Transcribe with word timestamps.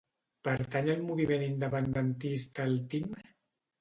Pertany 0.47 0.87
al 0.93 1.03
moviment 1.11 1.45
independentista 1.49 2.67
el 2.71 2.77
Tim? 2.95 3.15